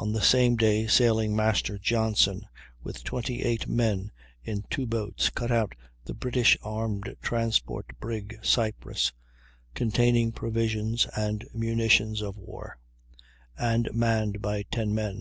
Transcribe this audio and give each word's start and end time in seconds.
On 0.00 0.10
the 0.12 0.20
same 0.22 0.56
day 0.56 0.88
Sailing 0.88 1.36
master 1.36 1.78
Johnson, 1.78 2.48
with 2.82 3.04
28 3.04 3.68
men 3.68 4.10
in 4.42 4.64
two 4.70 4.86
boats, 4.88 5.30
cut 5.30 5.52
out 5.52 5.76
the 6.04 6.14
British 6.14 6.58
armed 6.64 7.14
transport 7.22 7.86
brig 8.00 8.40
Cyprus, 8.42 9.12
containing 9.72 10.32
provisions 10.32 11.06
and 11.16 11.46
munitions 11.54 12.22
of 12.22 12.36
war, 12.36 12.76
and 13.56 13.88
manned 13.94 14.42
by 14.42 14.64
ten 14.64 14.92
men. 14.92 15.14